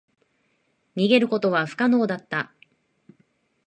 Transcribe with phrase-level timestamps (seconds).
[0.95, 2.51] 逃げることは不可能だった。